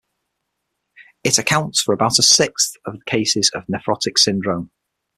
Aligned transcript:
It 1.23 1.37
accounts 1.37 1.79
for 1.79 1.93
about 1.93 2.17
a 2.17 2.23
sixth 2.23 2.75
of 2.85 2.93
the 2.97 3.05
cases 3.05 3.51
of 3.53 3.67
nephrotic 3.67 4.17
syndrome. 4.17 4.71